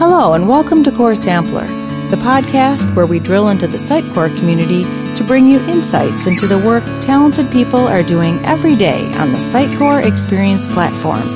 Hello, 0.00 0.32
and 0.32 0.48
welcome 0.48 0.82
to 0.84 0.90
Core 0.90 1.14
Sampler, 1.14 1.66
the 2.08 2.16
podcast 2.16 2.96
where 2.96 3.04
we 3.04 3.18
drill 3.18 3.50
into 3.50 3.66
the 3.66 3.76
Sitecore 3.76 4.34
community 4.34 4.84
to 5.14 5.22
bring 5.22 5.46
you 5.46 5.60
insights 5.68 6.26
into 6.26 6.46
the 6.46 6.58
work 6.58 6.82
talented 7.02 7.50
people 7.52 7.86
are 7.86 8.02
doing 8.02 8.42
every 8.46 8.74
day 8.74 9.12
on 9.16 9.30
the 9.30 9.36
Sitecore 9.36 10.02
Experience 10.02 10.66
platform. 10.66 11.28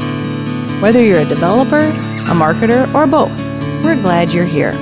Whether 0.80 1.02
you're 1.02 1.20
a 1.20 1.26
developer, 1.26 1.88
a 1.88 2.32
marketer, 2.32 2.90
or 2.94 3.06
both, 3.06 3.38
we're 3.84 4.00
glad 4.00 4.32
you're 4.32 4.46
here. 4.46 4.72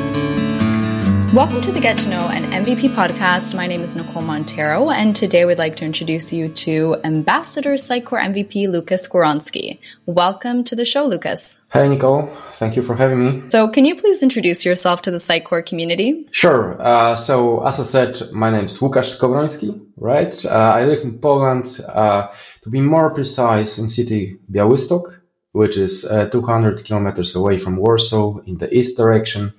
Welcome 1.32 1.62
to 1.62 1.72
the 1.72 1.80
Get 1.80 1.96
to 2.00 2.10
Know 2.10 2.28
an 2.28 2.42
MVP 2.52 2.94
podcast. 2.94 3.54
My 3.54 3.66
name 3.66 3.80
is 3.80 3.96
Nicole 3.96 4.20
Montero, 4.20 4.90
and 4.90 5.16
today 5.16 5.46
we'd 5.46 5.56
like 5.56 5.76
to 5.76 5.84
introduce 5.86 6.30
you 6.30 6.50
to 6.50 6.96
Ambassador 7.04 7.76
Sitecore 7.76 8.20
MVP 8.20 8.68
Lucas 8.68 9.08
Skowroński. 9.08 9.78
Welcome 10.04 10.62
to 10.64 10.76
the 10.76 10.84
show, 10.84 11.06
Lucas. 11.06 11.58
Hey, 11.72 11.88
Nicole. 11.88 12.30
Thank 12.56 12.76
you 12.76 12.82
for 12.82 12.94
having 12.94 13.24
me. 13.24 13.48
So, 13.48 13.68
can 13.68 13.86
you 13.86 13.96
please 13.96 14.22
introduce 14.22 14.66
yourself 14.66 15.00
to 15.02 15.10
the 15.10 15.16
Sitecore 15.16 15.64
community? 15.64 16.26
Sure. 16.32 16.76
Uh, 16.78 17.16
so, 17.16 17.66
as 17.66 17.80
I 17.80 17.84
said, 17.84 18.20
my 18.34 18.50
name 18.50 18.66
is 18.66 18.78
Łukasz 18.80 19.18
Skowroński, 19.18 19.86
right? 19.96 20.44
Uh, 20.44 20.72
I 20.76 20.84
live 20.84 21.00
in 21.02 21.18
Poland, 21.18 21.80
uh, 21.88 22.26
to 22.60 22.68
be 22.68 22.82
more 22.82 23.14
precise, 23.14 23.78
in 23.78 23.88
city 23.88 24.36
Białystok, 24.52 25.04
which 25.52 25.78
is 25.78 26.04
uh, 26.04 26.28
200 26.28 26.84
kilometers 26.84 27.34
away 27.36 27.58
from 27.58 27.76
Warsaw 27.76 28.40
in 28.44 28.58
the 28.58 28.68
east 28.70 28.98
direction. 28.98 29.54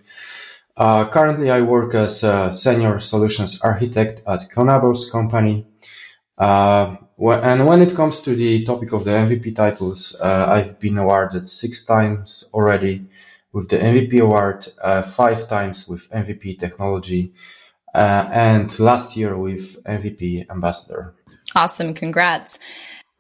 Uh, 0.76 1.08
currently, 1.10 1.52
I 1.52 1.62
work 1.62 1.94
as 1.94 2.24
a 2.24 2.52
senior 2.52 3.00
solutions 3.00 3.62
architect 3.62 4.24
at 4.28 4.50
Conabos 4.50 5.12
company. 5.12 5.68
Uh, 6.38 6.96
and 7.20 7.68
when 7.68 7.82
it 7.82 7.96
comes 7.96 8.22
to 8.24 8.36
the 8.36 8.66
topic 8.66 8.92
of 8.92 9.06
the 9.06 9.12
MVP 9.12 9.56
titles, 9.56 10.20
uh, 10.20 10.48
I've 10.50 10.80
been 10.80 10.98
awarded 10.98 11.48
six 11.48 11.86
times 11.86 12.50
already 12.54 13.06
with 13.52 13.70
the 13.70 13.78
MVP 13.78 14.20
award, 14.20 14.68
uh, 14.82 15.04
five 15.04 15.48
times 15.48 15.88
with 15.88 16.10
MVP 16.10 16.60
technology, 16.60 17.34
uh, 17.94 18.28
and 18.32 18.80
last 18.80 19.16
year 19.16 19.38
with 19.38 19.84
MVP 19.84 20.50
ambassador. 20.50 21.14
Awesome. 21.56 21.94
Congrats. 21.94 22.58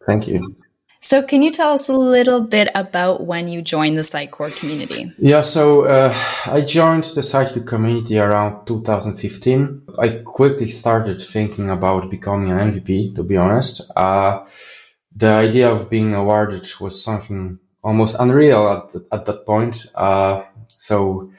Thank 0.07 0.27
you. 0.27 0.55
So, 1.03 1.21
can 1.21 1.41
you 1.41 1.51
tell 1.51 1.73
us 1.73 1.89
a 1.89 1.93
little 1.93 2.39
bit 2.39 2.69
about 2.75 3.27
when 3.27 3.49
you 3.49 3.61
joined 3.61 3.97
the 3.97 4.03
Sitecore 4.03 4.55
community? 4.55 5.11
Yeah, 5.17 5.41
so 5.41 5.83
uh, 5.83 6.15
I 6.45 6.61
joined 6.61 7.03
the 7.03 7.19
Sitecore 7.19 7.67
community 7.67 8.17
around 8.17 8.65
2015. 8.65 9.81
I 9.99 10.21
quickly 10.23 10.67
started 10.69 11.21
thinking 11.21 11.69
about 11.69 12.09
becoming 12.09 12.51
an 12.51 12.71
MVP, 12.71 13.15
to 13.15 13.23
be 13.23 13.35
honest. 13.35 13.91
Uh, 13.97 14.45
the 15.13 15.27
idea 15.27 15.69
of 15.69 15.89
being 15.89 16.13
awarded 16.13 16.65
was 16.79 17.03
something 17.03 17.59
almost 17.83 18.15
unreal 18.17 18.65
at, 18.69 19.01
at 19.11 19.25
that 19.25 19.45
point. 19.45 19.85
Uh, 19.93 20.43
so 20.69 21.33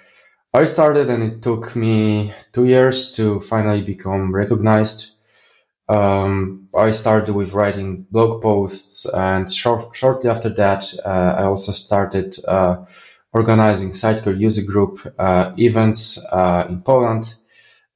I 0.52 0.66
started, 0.66 1.08
and 1.08 1.22
it 1.22 1.42
took 1.42 1.74
me 1.74 2.34
two 2.52 2.66
years 2.66 3.16
to 3.16 3.40
finally 3.40 3.80
become 3.80 4.34
recognized 4.34 5.13
um, 5.88 6.68
I 6.74 6.92
started 6.92 7.34
with 7.34 7.52
writing 7.52 8.06
blog 8.10 8.42
posts, 8.42 9.06
and 9.06 9.52
short, 9.52 9.96
shortly 9.96 10.30
after 10.30 10.48
that, 10.50 10.92
uh, 11.04 11.34
I 11.38 11.44
also 11.44 11.72
started 11.72 12.36
uh, 12.46 12.84
organizing 13.32 13.90
Sitecore 13.90 14.38
user 14.38 14.64
group 14.64 15.00
uh, 15.18 15.52
events 15.58 16.24
uh, 16.32 16.66
in 16.68 16.80
Poland, 16.80 17.34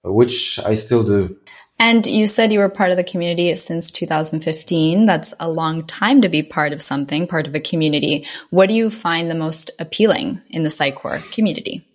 which 0.03 0.59
I 0.65 0.75
still 0.75 1.05
do. 1.05 1.39
And 1.81 2.05
you 2.07 2.27
said 2.27 2.53
you 2.53 2.59
were 2.59 2.69
part 2.69 2.91
of 2.91 2.97
the 2.97 3.05
community 3.05 3.55
since 3.55 3.91
2015. 3.93 5.07
That's 5.07 5.33
a 5.39 5.49
long 5.49 5.87
time 5.87 6.23
to 6.23 6.29
be 6.29 6.43
part 6.43 6.73
of 6.73 6.83
something, 6.83 7.29
part 7.29 7.47
of 7.47 7.55
a 7.55 7.61
community. 7.61 8.27
What 8.51 8.69
do 8.69 8.75
you 8.75 8.91
find 8.91 9.31
the 9.31 9.37
most 9.37 9.71
appealing 9.79 10.43
in 10.51 10.65
the 10.65 10.71
Sitecore 10.71 11.23
community? 11.33 11.88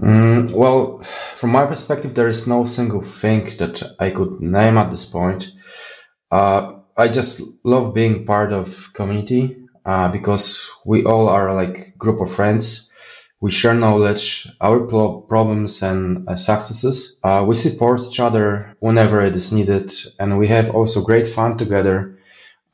Mm, 0.00 0.52
well, 0.52 1.02
from 1.36 1.50
my 1.50 1.66
perspective, 1.66 2.14
there 2.14 2.28
is 2.28 2.46
no 2.46 2.64
single 2.64 3.02
thing 3.02 3.44
that 3.58 3.82
I 3.98 4.10
could 4.10 4.40
name 4.40 4.78
at 4.78 4.90
this 4.90 5.06
point. 5.06 5.50
Uh, 6.30 6.80
I 6.96 7.08
just 7.08 7.42
love 7.64 7.94
being 7.94 8.26
part 8.26 8.52
of 8.52 8.92
community 8.94 9.56
uh, 9.84 10.10
because 10.12 10.70
we 10.86 11.04
all 11.04 11.28
are 11.28 11.54
like 11.54 11.96
group 11.98 12.20
of 12.20 12.32
friends. 12.32 12.92
We 13.40 13.52
share 13.52 13.74
knowledge, 13.74 14.48
our 14.60 14.80
problems 14.80 15.82
and 15.82 16.28
uh, 16.28 16.36
successes. 16.36 17.20
Uh, 17.24 17.44
we 17.46 17.54
support 17.54 18.00
each 18.02 18.20
other 18.20 18.76
whenever 18.80 19.24
it 19.24 19.36
is 19.36 19.52
needed, 19.52 19.92
and 20.20 20.38
we 20.38 20.48
have 20.48 20.74
also 20.74 21.02
great 21.04 21.28
fun 21.28 21.58
together 21.58 22.17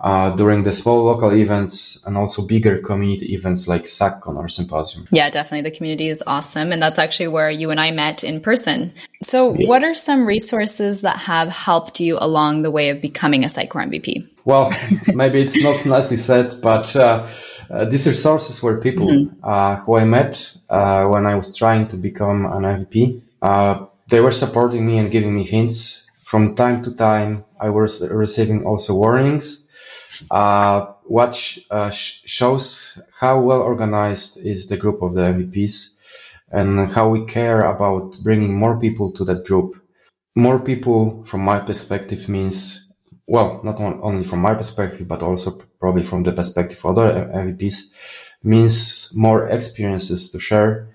uh, 0.00 0.34
during 0.36 0.64
the 0.64 0.72
small 0.72 1.04
local 1.04 1.32
events 1.32 2.02
and 2.04 2.16
also 2.16 2.46
bigger 2.46 2.78
community 2.78 3.34
events 3.34 3.68
like 3.68 3.84
SUGCON 3.84 4.36
or 4.36 4.48
Symposium. 4.48 5.06
Yeah, 5.10 5.30
definitely. 5.30 5.70
The 5.70 5.76
community 5.76 6.08
is 6.08 6.22
awesome. 6.26 6.72
And 6.72 6.82
that's 6.82 6.98
actually 6.98 7.28
where 7.28 7.50
you 7.50 7.70
and 7.70 7.80
I 7.80 7.90
met 7.92 8.24
in 8.24 8.40
person. 8.40 8.92
So, 9.22 9.54
yeah. 9.54 9.68
what 9.68 9.84
are 9.84 9.94
some 9.94 10.26
resources 10.26 11.02
that 11.02 11.16
have 11.16 11.48
helped 11.48 12.00
you 12.00 12.18
along 12.20 12.62
the 12.62 12.70
way 12.70 12.90
of 12.90 13.00
becoming 13.00 13.44
a 13.44 13.46
Sitecore 13.46 13.86
MVP? 13.88 14.28
Well, 14.44 14.76
maybe 15.06 15.40
it's 15.40 15.62
not 15.62 15.86
nicely 15.86 16.16
said, 16.16 16.60
but 16.60 16.94
uh, 16.96 17.30
uh, 17.70 17.84
these 17.86 18.06
resources 18.06 18.62
were 18.62 18.80
people 18.80 19.06
mm-hmm. 19.06 19.34
Uh, 19.42 19.76
who 19.76 19.96
I 19.96 20.04
met 20.04 20.56
uh, 20.68 21.06
when 21.06 21.26
I 21.26 21.36
was 21.36 21.56
trying 21.56 21.88
to 21.88 21.96
become 21.96 22.46
an 22.46 22.62
MVP. 22.62 23.22
Uh, 23.40 23.86
they 24.08 24.20
were 24.20 24.32
supporting 24.32 24.86
me 24.86 24.98
and 24.98 25.10
giving 25.10 25.34
me 25.34 25.44
hints. 25.44 26.10
From 26.24 26.56
time 26.56 26.82
to 26.84 26.94
time, 26.94 27.44
I 27.60 27.70
was 27.70 28.06
receiving 28.10 28.66
also 28.66 28.96
warnings 28.96 29.63
what 31.04 31.34
sh- 31.34 31.60
uh, 31.70 31.90
sh- 31.90 32.22
shows 32.26 33.00
how 33.18 33.40
well 33.40 33.62
organized 33.62 34.44
is 34.44 34.68
the 34.68 34.76
group 34.76 35.02
of 35.02 35.14
the 35.14 35.22
MVPs 35.22 36.00
and 36.50 36.90
how 36.92 37.08
we 37.08 37.24
care 37.26 37.60
about 37.60 38.18
bringing 38.22 38.54
more 38.54 38.78
people 38.78 39.12
to 39.12 39.24
that 39.24 39.46
group. 39.46 39.80
More 40.36 40.58
people, 40.58 41.24
from 41.24 41.42
my 41.42 41.60
perspective, 41.60 42.28
means, 42.28 42.92
well, 43.26 43.60
not 43.62 43.80
only 43.80 44.24
from 44.24 44.40
my 44.40 44.54
perspective, 44.54 45.06
but 45.06 45.22
also 45.22 45.58
probably 45.80 46.02
from 46.02 46.22
the 46.22 46.32
perspective 46.32 46.78
of 46.84 46.98
other 46.98 47.30
MVPs, 47.32 47.94
means 48.42 49.12
more 49.14 49.48
experiences 49.48 50.30
to 50.32 50.40
share. 50.40 50.88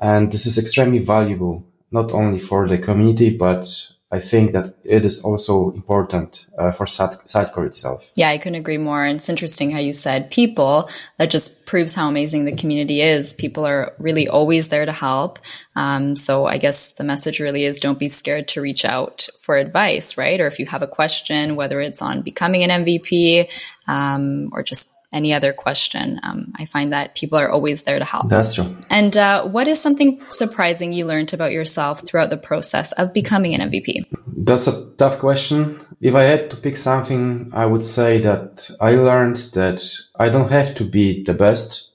And 0.00 0.30
this 0.30 0.46
is 0.46 0.58
extremely 0.58 0.98
valuable, 0.98 1.64
not 1.90 2.12
only 2.12 2.38
for 2.38 2.68
the 2.68 2.78
community, 2.78 3.30
but 3.30 3.66
I 4.12 4.20
think 4.20 4.52
that 4.52 4.76
it 4.84 5.04
is 5.04 5.24
also 5.24 5.72
important 5.72 6.46
uh, 6.56 6.70
for 6.70 6.86
Sitecore 6.86 7.66
itself. 7.66 8.08
Yeah, 8.14 8.28
I 8.28 8.38
couldn't 8.38 8.60
agree 8.60 8.78
more. 8.78 9.04
And 9.04 9.16
it's 9.16 9.28
interesting 9.28 9.72
how 9.72 9.80
you 9.80 9.92
said 9.92 10.30
people. 10.30 10.88
That 11.18 11.30
just 11.30 11.66
proves 11.66 11.92
how 11.92 12.08
amazing 12.08 12.44
the 12.44 12.54
community 12.54 13.02
is. 13.02 13.32
People 13.32 13.66
are 13.66 13.94
really 13.98 14.28
always 14.28 14.68
there 14.68 14.86
to 14.86 14.92
help. 14.92 15.40
Um, 15.74 16.14
so 16.14 16.46
I 16.46 16.58
guess 16.58 16.92
the 16.92 17.02
message 17.02 17.40
really 17.40 17.64
is 17.64 17.80
don't 17.80 17.98
be 17.98 18.06
scared 18.06 18.46
to 18.48 18.60
reach 18.60 18.84
out 18.84 19.26
for 19.40 19.56
advice, 19.56 20.16
right? 20.16 20.40
Or 20.40 20.46
if 20.46 20.60
you 20.60 20.66
have 20.66 20.82
a 20.82 20.86
question, 20.86 21.56
whether 21.56 21.80
it's 21.80 22.00
on 22.00 22.22
becoming 22.22 22.62
an 22.62 22.84
MVP 22.84 23.50
um, 23.88 24.50
or 24.52 24.62
just 24.62 24.95
any 25.12 25.32
other 25.32 25.52
question. 25.52 26.20
Um, 26.22 26.52
I 26.56 26.64
find 26.64 26.92
that 26.92 27.14
people 27.14 27.38
are 27.38 27.50
always 27.50 27.82
there 27.82 27.98
to 27.98 28.04
help. 28.04 28.28
That's 28.28 28.54
true. 28.54 28.76
And 28.90 29.16
uh, 29.16 29.44
what 29.44 29.68
is 29.68 29.80
something 29.80 30.20
surprising 30.30 30.92
you 30.92 31.06
learned 31.06 31.32
about 31.32 31.52
yourself 31.52 32.06
throughout 32.06 32.30
the 32.30 32.36
process 32.36 32.92
of 32.92 33.12
becoming 33.12 33.54
an 33.54 33.70
MVP? 33.70 34.06
That's 34.26 34.66
a 34.66 34.90
tough 34.96 35.18
question. 35.18 35.80
If 36.00 36.14
I 36.14 36.24
had 36.24 36.50
to 36.50 36.56
pick 36.56 36.76
something, 36.76 37.50
I 37.54 37.66
would 37.66 37.84
say 37.84 38.20
that 38.22 38.70
I 38.80 38.92
learned 38.92 39.36
that 39.54 39.82
I 40.18 40.28
don't 40.28 40.50
have 40.50 40.74
to 40.76 40.84
be 40.84 41.24
the 41.24 41.34
best. 41.34 41.92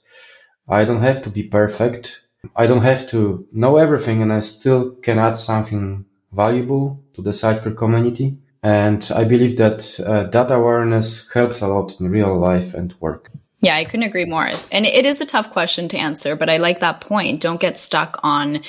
I 0.68 0.84
don't 0.84 1.02
have 1.02 1.22
to 1.24 1.30
be 1.30 1.44
perfect. 1.44 2.24
I 2.56 2.66
don't 2.66 2.82
have 2.82 3.08
to 3.10 3.46
know 3.52 3.76
everything 3.76 4.22
and 4.22 4.32
I 4.32 4.40
still 4.40 4.96
can 4.96 5.18
add 5.18 5.36
something 5.36 6.06
valuable 6.32 7.04
to 7.14 7.22
the 7.22 7.30
Sitecore 7.30 7.76
community. 7.76 8.38
And 8.62 9.10
I 9.14 9.24
believe 9.24 9.58
that 9.58 10.00
uh, 10.06 10.24
data 10.24 10.54
awareness 10.54 11.32
helps 11.32 11.62
a 11.62 11.68
lot 11.68 11.98
in 12.00 12.10
real 12.10 12.38
life 12.38 12.74
and 12.74 12.94
work. 13.00 13.30
Yeah, 13.60 13.76
I 13.76 13.84
couldn't 13.84 14.06
agree 14.06 14.24
more. 14.24 14.50
And 14.70 14.86
it 14.86 15.04
is 15.04 15.20
a 15.20 15.26
tough 15.26 15.50
question 15.50 15.88
to 15.88 15.98
answer, 15.98 16.36
but 16.36 16.50
I 16.50 16.56
like 16.56 16.80
that 16.80 17.00
point. 17.00 17.40
Don't 17.40 17.60
get 17.60 17.78
stuck 17.78 18.18
on, 18.22 18.62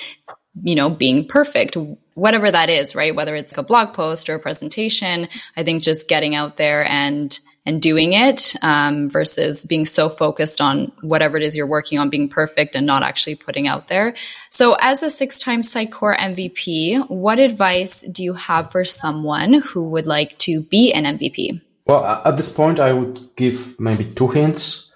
you 0.62 0.76
know, 0.76 0.90
being 0.90 1.28
perfect, 1.28 1.76
whatever 2.14 2.50
that 2.50 2.70
is, 2.70 2.96
right? 2.96 3.16
Whether 3.16 3.36
it's 3.36 3.52
like 3.52 3.58
a 3.58 3.64
blog 3.64 3.94
post 3.94 4.30
or 4.30 4.36
a 4.36 4.40
presentation, 4.40 5.28
I 5.58 5.64
think 5.64 5.82
just 5.82 6.08
getting 6.08 6.36
out 6.36 6.58
there 6.58 6.86
and 6.88 7.38
and 7.66 7.82
doing 7.82 8.14
it 8.14 8.54
um, 8.62 9.10
versus 9.10 9.66
being 9.66 9.86
so 9.86 10.10
focused 10.10 10.60
on 10.60 10.92
whatever 11.02 11.38
it 11.38 11.44
is 11.44 11.56
you're 11.56 11.68
working 11.68 11.98
on 12.00 12.10
being 12.10 12.28
perfect 12.28 12.76
and 12.76 12.86
not 12.86 13.04
actually 13.04 13.36
putting 13.36 13.68
out 13.68 13.88
there. 13.88 14.14
So, 14.50 14.76
as 14.82 15.04
a 15.04 15.10
six 15.10 15.40
time 15.40 15.62
Sitecore 15.62 16.16
MVP, 16.18 17.10
what 17.10 17.40
advice 17.40 18.02
do 18.02 18.24
you 18.24 18.34
have 18.34 18.72
for 18.72 18.84
someone 18.84 19.54
who 19.54 19.90
would 19.90 20.08
like 20.08 20.38
to 20.40 20.62
be 20.62 20.94
an 20.94 21.06
MVP? 21.06 21.62
Well, 21.86 22.06
at 22.26 22.38
this 22.38 22.54
point, 22.54 22.80
I 22.80 22.94
would 22.94 23.36
give 23.36 23.80
maybe 23.80 24.06
two 24.06 24.28
hints. 24.28 24.94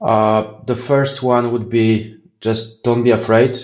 Uh, 0.00 0.54
the 0.66 0.76
first 0.76 1.22
one 1.22 1.52
would 1.52 1.68
be 1.68 2.18
just 2.40 2.82
don't 2.82 3.04
be 3.04 3.10
afraid, 3.10 3.58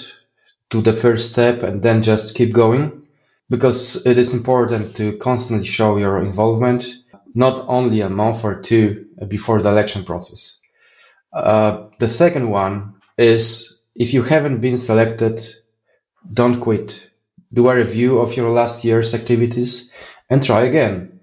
do 0.70 0.82
the 0.82 0.92
first 0.92 1.32
step, 1.32 1.62
and 1.62 1.82
then 1.82 2.02
just 2.02 2.36
keep 2.36 2.52
going 2.52 3.06
because 3.50 4.06
it 4.06 4.18
is 4.18 4.34
important 4.34 4.96
to 4.96 5.16
constantly 5.16 5.66
show 5.66 5.96
your 5.96 6.22
involvement 6.22 6.86
not 7.34 7.64
only 7.68 8.00
a 8.00 8.08
month 8.08 8.44
or 8.44 8.60
two 8.60 9.06
before 9.28 9.62
the 9.62 9.68
election 9.68 10.04
process. 10.04 10.60
Uh, 11.32 11.88
the 11.98 12.08
second 12.08 12.50
one 12.50 12.94
is 13.16 13.84
if 13.94 14.14
you 14.14 14.22
haven't 14.22 14.60
been 14.60 14.78
selected, 14.78 15.40
don't 16.32 16.60
quit. 16.60 17.10
Do 17.52 17.68
a 17.68 17.76
review 17.76 18.18
of 18.18 18.36
your 18.36 18.50
last 18.50 18.84
year's 18.84 19.14
activities 19.14 19.94
and 20.28 20.44
try 20.44 20.62
again. 20.62 21.20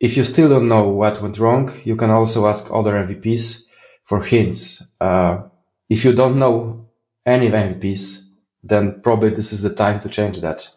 If 0.00 0.16
you 0.16 0.24
still 0.24 0.48
don't 0.48 0.68
know 0.68 0.88
what 0.88 1.22
went 1.22 1.38
wrong, 1.38 1.72
you 1.84 1.96
can 1.96 2.10
also 2.10 2.46
ask 2.46 2.72
other 2.72 2.92
MVPs 2.92 3.68
for 4.04 4.22
hints. 4.22 4.92
Uh, 5.00 5.44
if 5.88 6.04
you 6.04 6.12
don't 6.12 6.38
know 6.38 6.88
any 7.24 7.48
MVPs, 7.48 8.28
then 8.62 9.00
probably 9.00 9.30
this 9.30 9.52
is 9.52 9.62
the 9.62 9.74
time 9.74 10.00
to 10.00 10.08
change 10.08 10.40
that. 10.40 10.68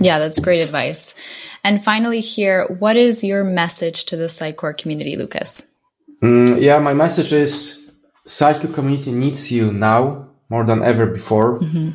Yeah, 0.00 0.18
that's 0.18 0.40
great 0.40 0.62
advice. 0.62 1.14
And 1.64 1.84
finally, 1.84 2.20
here, 2.20 2.66
what 2.66 2.96
is 2.96 3.22
your 3.22 3.44
message 3.44 4.06
to 4.06 4.16
the 4.16 4.26
Sitecore 4.26 4.76
community, 4.76 5.16
Lucas? 5.16 5.68
Mm, 6.20 6.60
yeah, 6.60 6.78
my 6.80 6.92
message 6.92 7.32
is 7.32 7.92
Sitecore 8.26 8.74
community 8.74 9.12
needs 9.12 9.50
you 9.50 9.72
now 9.72 10.28
more 10.48 10.64
than 10.64 10.82
ever 10.82 11.06
before. 11.06 11.60
Mm-hmm. 11.60 11.90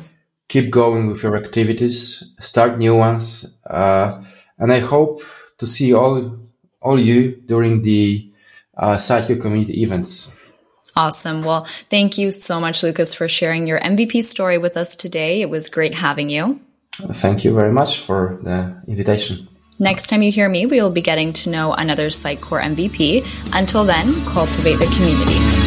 Keep 0.48 0.70
going 0.70 1.08
with 1.12 1.22
your 1.22 1.36
activities, 1.36 2.34
start 2.40 2.78
new 2.78 2.96
ones, 2.96 3.58
uh, 3.68 4.22
and 4.58 4.72
I 4.72 4.78
hope 4.80 5.22
to 5.58 5.66
see 5.66 5.92
all 5.92 6.38
all 6.80 6.98
you 6.98 7.36
during 7.44 7.82
the 7.82 8.32
uh, 8.76 8.98
community 9.26 9.82
events. 9.82 10.34
Awesome. 10.96 11.42
Well, 11.42 11.64
thank 11.64 12.18
you 12.18 12.30
so 12.32 12.60
much, 12.60 12.82
Lucas, 12.82 13.14
for 13.14 13.28
sharing 13.28 13.66
your 13.66 13.78
MVP 13.78 14.22
story 14.24 14.58
with 14.58 14.76
us 14.76 14.96
today. 14.96 15.42
It 15.42 15.50
was 15.50 15.68
great 15.68 15.94
having 15.94 16.30
you. 16.30 16.60
Thank 16.92 17.44
you 17.44 17.54
very 17.54 17.72
much 17.72 18.00
for 18.00 18.40
the 18.42 18.82
invitation. 18.88 19.48
Next 19.80 20.08
time 20.08 20.22
you 20.22 20.32
hear 20.32 20.48
me, 20.48 20.66
we 20.66 20.82
will 20.82 20.90
be 20.90 21.02
getting 21.02 21.32
to 21.34 21.50
know 21.50 21.72
another 21.72 22.08
Sitecore 22.08 22.60
MVP. 22.62 23.24
Until 23.54 23.84
then, 23.84 24.12
cultivate 24.24 24.76
the 24.76 24.86
community. 24.96 25.57